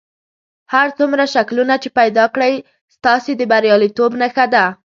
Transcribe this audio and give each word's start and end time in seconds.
هر 0.73 0.87
څومره 0.97 1.23
شکلونه 1.35 1.75
چې 1.83 1.89
پیدا 1.99 2.25
کړئ 2.35 2.53
ستاسې 2.95 3.31
د 3.35 3.41
بریالیتوب 3.51 4.11
نښه 4.21 4.45
ده. 4.53 4.65